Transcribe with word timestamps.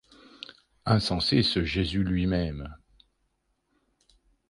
Insensé 0.87 1.43
ce 1.43 1.63
Jésus 1.63 2.03
lui-même 2.03 2.75